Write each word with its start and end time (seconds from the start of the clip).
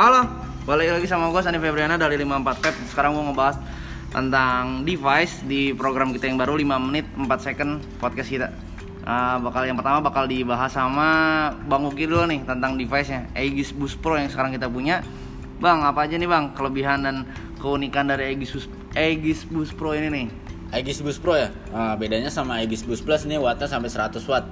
Halo, 0.00 0.24
balik 0.64 0.96
lagi 0.96 1.04
sama 1.04 1.28
gue 1.28 1.44
Sandi 1.44 1.60
Febriana 1.60 2.00
dari 2.00 2.16
54 2.16 2.64
Pep 2.64 2.72
Sekarang 2.88 3.20
gue 3.20 3.20
ngebahas 3.20 3.60
tentang 4.08 4.80
device 4.80 5.44
di 5.44 5.76
program 5.76 6.16
kita 6.16 6.24
yang 6.24 6.40
baru 6.40 6.56
5 6.56 6.88
menit 6.88 7.04
4 7.20 7.28
second 7.36 7.84
podcast 8.00 8.32
kita 8.32 8.48
uh, 9.04 9.36
bakal 9.44 9.68
Yang 9.68 9.84
pertama 9.84 10.00
bakal 10.00 10.24
dibahas 10.24 10.72
sama 10.72 11.08
Bang 11.68 11.84
Uki 11.84 12.08
dulu 12.08 12.24
nih 12.32 12.48
tentang 12.48 12.80
device-nya 12.80 13.28
Aegis 13.36 13.76
Boost 13.76 14.00
Pro 14.00 14.16
yang 14.16 14.32
sekarang 14.32 14.56
kita 14.56 14.72
punya 14.72 15.04
Bang, 15.60 15.84
apa 15.84 16.08
aja 16.08 16.16
nih 16.16 16.32
bang 16.32 16.56
kelebihan 16.56 17.04
dan 17.04 17.28
keunikan 17.60 18.08
dari 18.08 18.32
Aegis 18.32 18.56
Boost, 18.56 18.72
Aegis 18.96 19.44
Boost 19.52 19.76
Pro 19.76 19.92
ini 19.92 20.08
nih? 20.08 20.26
Aegis 20.80 21.04
Boost 21.04 21.20
Pro 21.20 21.36
ya. 21.36 21.52
Nah, 21.76 22.00
bedanya 22.00 22.32
sama 22.32 22.64
Aegis 22.64 22.88
Boost 22.88 23.04
Plus 23.04 23.28
ini 23.28 23.36
wattnya 23.36 23.68
sampai 23.68 23.92
100 23.92 24.16
watt. 24.32 24.48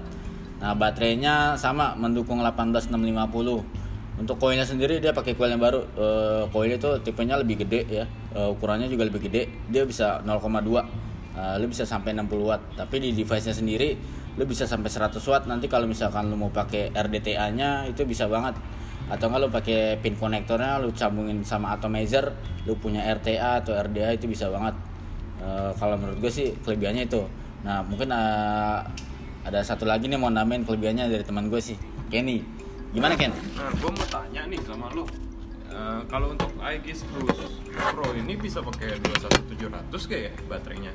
Nah, 0.60 0.76
baterainya 0.76 1.56
sama 1.56 1.96
mendukung 1.96 2.44
18650. 2.44 3.77
Untuk 4.18 4.34
koilnya 4.42 4.66
sendiri 4.66 4.98
dia 4.98 5.14
pakai 5.14 5.38
koil 5.38 5.54
yang 5.54 5.62
baru. 5.62 5.80
E, 5.94 6.06
koil 6.50 6.74
itu 6.74 6.90
tipenya 7.06 7.38
lebih 7.38 7.62
gede 7.62 7.86
ya. 7.86 8.04
E, 8.34 8.40
ukurannya 8.50 8.90
juga 8.90 9.06
lebih 9.06 9.30
gede. 9.30 9.46
Dia 9.70 9.86
bisa 9.86 10.18
0,2. 10.26 10.34
E, 11.38 11.42
lu 11.62 11.66
bisa 11.70 11.86
sampai 11.86 12.18
60 12.18 12.26
watt. 12.42 12.62
Tapi 12.74 12.98
di 12.98 13.14
device-nya 13.14 13.54
sendiri 13.54 13.94
lu 14.34 14.42
bisa 14.42 14.66
sampai 14.66 14.90
100 14.90 15.22
watt. 15.30 15.46
Nanti 15.46 15.70
kalau 15.70 15.86
misalkan 15.86 16.26
lu 16.26 16.34
mau 16.34 16.50
pakai 16.50 16.90
RDTA-nya 16.90 17.86
itu 17.86 18.02
bisa 18.02 18.26
banget. 18.26 18.58
Atau 19.08 19.30
kalau 19.30 19.48
pakai 19.48 20.02
pin 20.02 20.18
konektornya 20.18 20.82
lu 20.82 20.92
sambungin 20.92 21.40
sama 21.40 21.78
atomizer, 21.78 22.34
lu 22.68 22.76
punya 22.76 23.06
RTA 23.06 23.64
atau 23.64 23.72
RDA 23.72 24.18
itu 24.18 24.28
bisa 24.28 24.52
banget. 24.52 24.76
Uh, 25.38 25.70
kalau 25.78 25.94
menurut 25.96 26.18
gue 26.18 26.32
sih 26.34 26.52
kelebihannya 26.66 27.06
itu. 27.08 27.22
Nah 27.64 27.80
mungkin 27.86 28.10
uh, 28.12 28.82
ada 29.46 29.64
satu 29.64 29.88
lagi 29.88 30.10
nih 30.12 30.20
mau 30.20 30.28
namain 30.28 30.60
kelebihannya 30.60 31.08
dari 31.08 31.24
teman 31.24 31.48
gue 31.48 31.62
sih, 31.62 31.78
Kenny. 32.12 32.57
Gimana 32.92 33.14
Ken? 33.20 33.32
Nah, 33.32 33.70
gue 33.76 33.90
mau 33.92 34.06
tanya 34.08 34.42
nih 34.48 34.60
sama 34.64 34.88
lo. 34.96 35.04
Uh, 35.68 36.00
kalau 36.08 36.32
untuk 36.32 36.48
Aegis 36.64 37.04
Plus 37.04 37.60
Pro 37.76 38.08
ini 38.16 38.40
bisa 38.40 38.64
pakai 38.64 38.96
21700 39.04 40.08
kayak 40.08 40.22
ya 40.24 40.32
baterainya? 40.48 40.92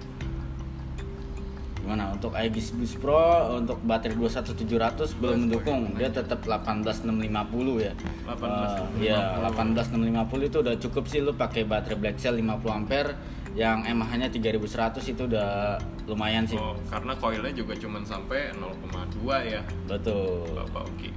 Gimana 1.84 2.16
untuk 2.16 2.31
Aegis 2.34 2.72
Boost 2.73 2.98
Pro 2.98 3.59
untuk 3.59 3.78
baterai 3.84 4.16
21700 4.16 5.20
belum 5.20 5.45
mendukung. 5.45 5.94
Dia 6.00 6.09
tetap 6.09 6.42
18650 6.42 7.86
ya. 7.86 7.94
18650. 8.25 8.42
Uh, 8.42 8.88
ya, 9.03 9.20
18650 9.52 10.50
itu 10.50 10.58
udah 10.64 10.75
cukup 10.80 11.03
sih 11.12 11.20
lu 11.22 11.36
pakai 11.36 11.68
baterai 11.68 12.00
Black 12.00 12.18
Cell 12.18 12.40
50 12.40 12.72
ampere 12.72 13.14
yang 13.53 13.86
mAh-nya 13.86 14.34
3100 14.34 15.14
itu 15.14 15.30
udah 15.30 15.78
lumayan 16.09 16.48
sih. 16.50 16.58
Oh, 16.58 16.73
karena 16.90 17.14
koilnya 17.20 17.53
juga 17.53 17.78
cuma 17.78 18.02
sampai 18.02 18.50
0,2 18.58 19.30
ya. 19.46 19.62
Betul. 19.86 20.50
Bapak 20.58 20.90
Oki. 20.90 21.14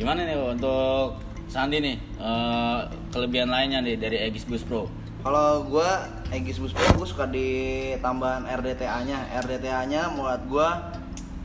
Gimana 0.00 0.24
nih 0.24 0.32
untuk 0.32 1.20
Sandi 1.44 1.76
nih 1.76 2.00
uh, 2.16 2.88
kelebihan 3.12 3.52
lainnya 3.52 3.84
nih 3.84 4.00
dari 4.00 4.16
Aegis 4.16 4.48
Boost 4.48 4.64
Pro? 4.64 4.88
Kalau 5.20 5.68
gue 5.68 5.90
Aegis 6.32 6.56
Boost 6.56 6.72
Pro 6.72 6.88
gue 6.96 7.04
suka 7.04 7.28
di 7.28 7.48
tambahan 8.00 8.48
RDTA-nya. 8.48 9.28
RDTA-nya 9.44 10.08
menurut 10.08 10.40
gue 10.48 10.68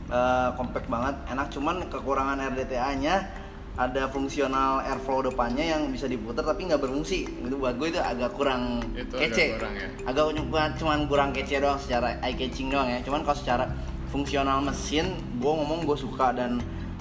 uh, 0.08 0.56
compact 0.56 0.88
banget, 0.88 1.20
enak. 1.28 1.52
Cuman 1.52 1.84
kekurangan 1.92 2.40
RDTA-nya 2.56 3.44
ada 3.76 4.08
fungsional 4.08 4.80
airflow 4.88 5.20
depannya 5.20 5.76
yang 5.76 5.92
bisa 5.92 6.08
diputar 6.08 6.40
tapi 6.40 6.64
nggak 6.64 6.80
berfungsi. 6.80 7.28
Itu 7.28 7.60
buat 7.60 7.76
gue 7.76 7.92
itu 7.92 8.00
agak 8.00 8.40
kurang 8.40 8.80
Itu 8.96 9.20
kece. 9.20 9.52
agak 9.52 9.56
kurang 9.60 9.74
ya. 9.76 9.88
Agak 10.08 10.24
cuma- 10.32 10.72
cuman 10.80 10.98
kurang 11.04 11.30
kece 11.36 11.60
doang 11.60 11.76
secara 11.76 12.16
eye 12.24 12.32
catching 12.32 12.72
doang 12.72 12.88
ya. 12.88 13.04
Cuman 13.04 13.20
kalau 13.20 13.36
secara 13.36 13.68
fungsional 14.08 14.64
mesin, 14.64 15.12
gue 15.36 15.52
ngomong 15.52 15.84
gue 15.84 15.98
suka 16.00 16.32
dan 16.32 16.56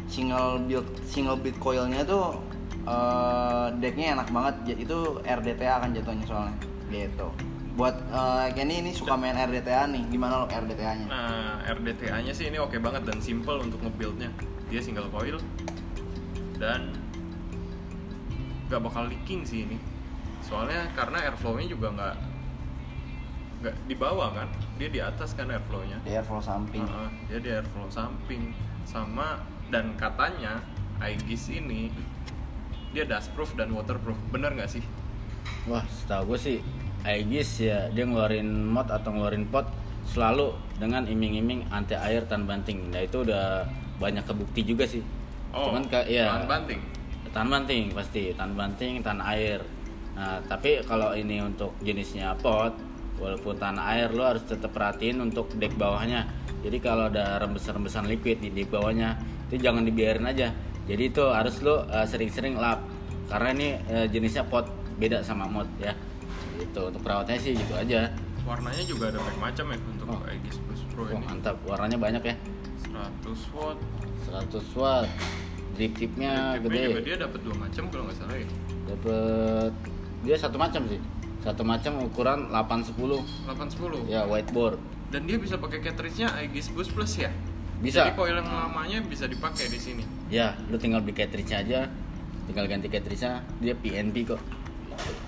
single 0.06 0.62
build 0.66 0.88
single 1.06 1.38
bit 1.40 1.58
coilnya 1.58 2.06
tuh 2.06 2.38
eh, 2.86 3.68
decknya 3.82 4.20
enak 4.20 4.30
banget. 4.30 4.56
Itu 4.78 5.22
RDTA 5.26 5.82
kan 5.82 5.90
jatuhnya 5.94 6.26
soalnya 6.26 6.58
gitu. 6.90 7.28
Buat 7.76 7.96
eh, 8.08 8.48
Kenny 8.56 8.80
ini 8.80 8.92
suka 8.96 9.20
main 9.20 9.36
RDTA 9.36 9.90
nih, 9.92 10.04
gimana 10.08 10.44
lo 10.44 10.48
RDTA-nya? 10.48 11.08
Nah, 11.12 11.60
RDTA-nya 11.68 12.32
sih 12.32 12.48
ini 12.48 12.56
oke 12.62 12.80
banget 12.80 13.04
dan 13.04 13.20
simple 13.20 13.60
untuk 13.60 13.84
nge-build-nya. 13.84 14.32
Dia 14.72 14.80
single 14.80 15.12
coil 15.12 15.38
dan 16.56 16.96
nggak 18.72 18.82
bakal 18.82 19.06
leaking 19.12 19.44
sih 19.44 19.68
ini. 19.68 19.78
Soalnya 20.40 20.88
karena 20.96 21.26
airflow-nya 21.26 21.68
juga 21.68 21.88
nggak 21.92 22.16
nggak 23.56 23.76
di 23.90 23.96
bawah 23.98 24.30
kan, 24.30 24.48
dia 24.78 24.90
di 24.94 25.02
atas 25.02 25.34
kan 25.36 25.50
airflow-nya. 25.52 26.00
Di 26.06 26.16
airflow 26.16 26.40
samping. 26.40 26.86
Heeh, 26.86 27.10
dia 27.28 27.40
di 27.42 27.50
airflow 27.50 27.90
samping 27.92 28.56
sama 28.86 29.42
dan 29.76 29.92
katanya 30.00 30.64
Aegis 31.04 31.52
ini 31.52 31.92
dia 32.96 33.04
dustproof 33.04 33.60
dan 33.60 33.76
waterproof. 33.76 34.16
Bener 34.32 34.56
nggak 34.56 34.72
sih? 34.72 34.84
Wah, 35.68 35.84
setahu 35.84 36.32
gue 36.32 36.40
sih 36.40 36.58
Aegis 37.04 37.60
ya 37.60 37.92
dia 37.92 38.08
ngeluarin 38.08 38.48
mod 38.48 38.88
atau 38.88 39.12
ngeluarin 39.12 39.44
pot 39.52 39.68
selalu 40.08 40.56
dengan 40.80 41.04
iming-iming 41.04 41.68
anti 41.76 42.00
air 42.00 42.24
tan 42.24 42.48
banting. 42.48 42.88
Nah 42.88 43.04
itu 43.04 43.28
udah 43.28 43.68
banyak 44.00 44.24
kebukti 44.24 44.64
juga 44.64 44.88
sih. 44.88 45.04
Oh, 45.52 45.76
Cuman 45.76 45.92
ka- 45.92 46.08
ya 46.08 46.32
tahan 46.32 46.48
banting. 46.48 46.80
Tahan 47.36 47.50
banting 47.52 47.84
pasti, 47.92 48.32
tahan 48.32 48.56
banting, 48.56 49.04
tahan 49.04 49.20
air. 49.20 49.60
Nah, 50.16 50.40
tapi 50.48 50.80
kalau 50.88 51.12
ini 51.12 51.44
untuk 51.44 51.76
jenisnya 51.84 52.32
pot, 52.40 52.72
walaupun 53.20 53.60
tahan 53.60 53.76
air 53.76 54.08
lo 54.16 54.24
harus 54.24 54.48
tetap 54.48 54.72
perhatiin 54.72 55.20
untuk 55.20 55.52
dek 55.60 55.76
bawahnya. 55.76 56.24
Jadi 56.66 56.78
kalau 56.82 57.14
ada 57.14 57.38
rembesan-rembesan 57.46 58.10
liquid 58.10 58.42
di 58.42 58.66
bawahnya, 58.66 59.22
itu 59.46 59.62
jangan 59.62 59.86
dibiarin 59.86 60.26
aja. 60.26 60.50
Jadi 60.90 61.14
itu 61.14 61.22
harus 61.30 61.62
lo 61.62 61.86
uh, 61.86 62.02
sering-sering 62.10 62.58
lap. 62.58 62.82
Karena 63.30 63.54
ini 63.54 63.68
uh, 63.86 64.10
jenisnya 64.10 64.42
pot 64.50 64.66
beda 64.98 65.22
sama 65.22 65.46
mod 65.46 65.70
ya. 65.78 65.94
Itu 66.58 66.90
untuk 66.90 67.06
perawatnya 67.06 67.38
sih 67.38 67.54
gitu 67.54 67.78
aja. 67.78 68.10
Warnanya 68.50 68.82
juga 68.86 69.14
ada 69.14 69.22
banyak 69.22 69.42
macam 69.42 69.66
ya 69.70 69.78
untuk 69.78 70.06
Oh. 70.06 70.22
Aegis 70.30 70.62
Boost 70.70 70.86
Pro 70.94 71.02
Wah, 71.10 71.18
ini. 71.18 71.26
mantap, 71.26 71.58
warnanya 71.66 71.98
banyak 71.98 72.24
ya. 72.30 72.36
100 72.94 73.58
watt. 73.58 73.78
100 74.30 74.78
watt. 74.78 75.10
Drip 75.74 75.92
tip-nya 75.98 76.56
juga 76.62 76.72
gede. 76.72 77.02
dia 77.04 77.18
dapat 77.20 77.40
dua 77.42 77.56
macam 77.58 77.84
kalau 77.90 78.04
nggak 78.10 78.18
salah 78.22 78.38
ya. 78.38 78.48
Dapat 78.90 79.72
dia 80.24 80.36
satu 80.38 80.58
macam 80.62 80.82
sih. 80.90 81.02
Satu 81.46 81.62
macam 81.62 82.02
ukuran 82.02 82.50
810 82.50 83.22
810. 83.46 84.10
ya 84.10 84.26
whiteboard. 84.26 84.82
Dan 85.14 85.30
dia 85.30 85.38
bisa 85.38 85.62
pakai 85.62 85.78
cartridge-nya 85.86 86.34
Aegis 86.42 86.74
Boost 86.74 86.98
Plus 86.98 87.22
ya. 87.22 87.30
Bisa. 87.78 88.10
Jadi 88.10 88.18
coil 88.18 88.42
yang 88.42 88.50
lamanya 88.50 88.98
bisa 89.06 89.30
dipakai 89.30 89.70
di 89.70 89.78
sini. 89.78 90.04
Ya, 90.34 90.58
lu 90.74 90.82
tinggal 90.82 91.06
beli 91.06 91.14
cartridge 91.14 91.54
aja. 91.54 91.86
Tinggal 92.50 92.66
ganti 92.66 92.90
cartridge-nya, 92.90 93.46
dia 93.62 93.78
PNP 93.78 94.26
kok. 94.26 94.42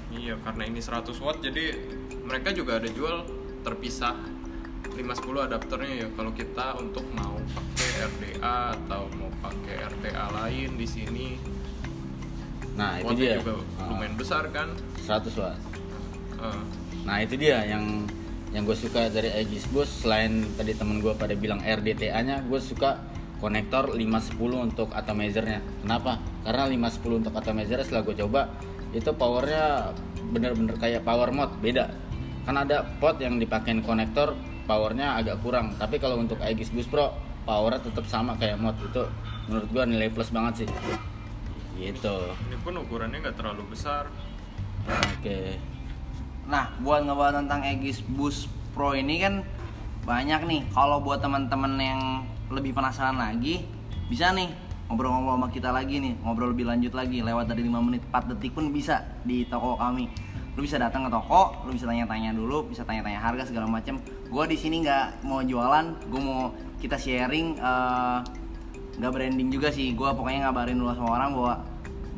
Iya, 0.10 0.42
karena 0.42 0.66
ini 0.66 0.82
100 0.82 1.14
watt 1.22 1.38
jadi 1.44 1.78
mereka 2.26 2.50
juga 2.50 2.82
ada 2.82 2.90
jual 2.90 3.22
terpisah 3.62 4.18
510 4.98 5.46
adapternya 5.46 5.94
ya 5.94 6.08
kalau 6.18 6.32
kita 6.34 6.74
untuk 6.82 7.06
mau 7.14 7.38
pakai 7.54 7.90
RDA 8.10 8.58
atau 8.74 9.06
mau 9.14 9.30
pakai 9.46 9.86
RTA 9.86 10.26
lain 10.34 10.74
di 10.74 10.88
sini. 10.90 11.28
Nah, 12.74 12.98
itu 13.02 13.14
dia. 13.14 13.38
juga 13.38 13.62
Ah, 13.78 13.94
lumayan 13.94 14.18
besar 14.18 14.50
kan. 14.50 14.74
100 15.06 15.38
watt. 15.38 15.77
Nah, 17.08 17.18
itu 17.24 17.40
dia 17.40 17.64
yang 17.64 18.08
yang 18.56 18.64
gue 18.64 18.78
suka 18.80 19.12
dari 19.12 19.28
Aegis 19.28 19.68
Boost 19.70 20.08
selain 20.08 20.48
tadi 20.56 20.72
temen 20.72 21.04
gue 21.04 21.12
pada 21.16 21.36
bilang 21.36 21.60
RDTA-nya, 21.60 22.48
gue 22.48 22.60
suka 22.64 23.00
konektor 23.38 23.94
510 23.94 24.38
untuk 24.72 24.90
atomizernya. 24.96 25.62
Kenapa? 25.86 26.18
Karena 26.42 26.66
510 26.66 27.22
untuk 27.22 27.34
atomizer 27.38 27.80
setelah 27.86 28.02
gue 28.08 28.16
coba 28.18 28.42
itu 28.96 29.12
powernya 29.14 29.94
bener-bener 30.32 30.76
kayak 30.80 31.06
power 31.06 31.30
mode 31.30 31.54
beda. 31.62 31.92
Kan 32.48 32.56
ada 32.56 32.88
pot 32.98 33.20
yang 33.20 33.38
dipakein 33.38 33.84
konektor 33.84 34.34
powernya 34.66 35.20
agak 35.20 35.44
kurang. 35.44 35.76
Tapi 35.78 36.00
kalau 36.02 36.18
untuk 36.18 36.40
Aegis 36.42 36.72
Boost 36.74 36.90
Pro 36.90 37.14
powernya 37.46 37.84
tetap 37.84 38.06
sama 38.10 38.36
kayak 38.36 38.60
mod 38.60 38.76
itu 38.80 39.04
menurut 39.48 39.70
gue 39.72 39.84
nilai 39.86 40.10
plus 40.10 40.34
banget 40.34 40.66
sih. 40.66 40.70
Gitu. 41.78 42.18
ini 42.50 42.58
pun 42.66 42.74
ukurannya 42.74 43.22
nggak 43.22 43.38
terlalu 43.38 43.70
besar. 43.70 44.10
Oke. 44.90 45.62
Nah, 46.48 46.72
buat 46.80 47.04
ngebahas 47.04 47.44
tentang 47.44 47.60
Aegis 47.68 48.00
Boost 48.08 48.48
Pro 48.72 48.96
ini 48.96 49.20
kan 49.20 49.44
banyak 50.08 50.48
nih. 50.48 50.62
Kalau 50.72 51.04
buat 51.04 51.20
teman-teman 51.20 51.76
yang 51.76 52.02
lebih 52.48 52.72
penasaran 52.72 53.20
lagi, 53.20 53.68
bisa 54.08 54.32
nih 54.32 54.48
ngobrol-ngobrol 54.88 55.36
sama 55.36 55.48
kita 55.52 55.76
lagi 55.76 56.00
nih, 56.00 56.16
ngobrol 56.24 56.56
lebih 56.56 56.64
lanjut 56.72 56.96
lagi 56.96 57.20
lewat 57.20 57.52
dari 57.52 57.68
5 57.68 57.84
menit 57.84 58.02
4 58.08 58.32
detik 58.32 58.56
pun 58.56 58.72
bisa 58.72 59.04
di 59.28 59.44
toko 59.52 59.76
kami. 59.76 60.08
Lu 60.56 60.64
bisa 60.64 60.80
datang 60.80 61.06
ke 61.06 61.12
toko, 61.12 61.68
lu 61.68 61.76
bisa 61.76 61.84
tanya-tanya 61.84 62.32
dulu, 62.32 62.72
bisa 62.72 62.88
tanya-tanya 62.88 63.20
harga 63.20 63.44
segala 63.52 63.68
macam. 63.68 64.00
Gua 64.32 64.48
di 64.48 64.56
sini 64.56 64.88
nggak 64.88 65.28
mau 65.28 65.44
jualan, 65.44 65.86
gue 66.08 66.22
mau 66.24 66.56
kita 66.80 66.96
sharing 66.96 67.60
eh, 67.60 68.18
nggak 68.96 69.12
branding 69.12 69.52
juga 69.52 69.68
sih. 69.76 69.92
Gua 69.92 70.16
pokoknya 70.16 70.48
ngabarin 70.48 70.80
dulu 70.80 70.96
sama 70.96 71.12
orang 71.12 71.30
bahwa 71.36 71.54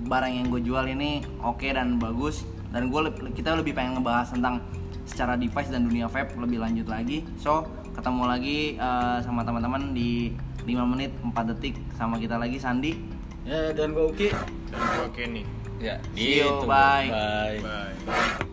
barang 0.06 0.32
yang 0.32 0.48
gue 0.48 0.62
jual 0.64 0.86
ini 0.88 1.20
oke 1.44 1.68
dan 1.68 2.00
bagus 2.00 2.48
dan 2.70 2.90
gue 2.90 3.02
kita 3.34 3.58
lebih 3.58 3.74
pengen 3.74 4.00
ngebahas 4.00 4.30
tentang 4.34 4.62
secara 5.10 5.34
device 5.34 5.74
dan 5.74 5.90
dunia 5.90 6.06
vape 6.06 6.38
lebih 6.38 6.62
lanjut 6.62 6.86
lagi 6.86 7.26
so 7.42 7.66
ketemu 7.98 8.24
lagi 8.30 8.58
eh, 8.78 9.18
sama 9.26 9.42
teman-teman 9.42 9.92
di 9.92 10.34
5 10.64 10.92
menit 10.92 11.12
4 11.26 11.34
detik 11.56 11.76
sama 11.98 12.22
kita 12.22 12.38
lagi 12.38 12.62
Sandi 12.62 13.20
Ya 13.50 13.74
dan 13.74 13.96
gue 13.96 14.06
Uki. 14.14 14.30
Dan 14.70 14.80
gua 14.94 15.08
Kenny. 15.16 15.44
Ya, 15.80 15.96
See 16.12 16.44
you, 16.44 16.60
gitu. 16.60 16.68
bye. 16.68 17.08
Bye. 17.08 17.58
Bye. 18.06 18.46